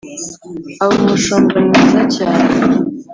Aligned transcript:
aba 0.83 0.95
umushumba 1.01 1.55
mwiza 1.65 2.01
cyane. 2.15 2.47